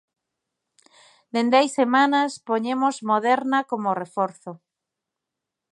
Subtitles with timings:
[1.33, 4.51] Dende hai semanas poñemos Moderna como reforzo.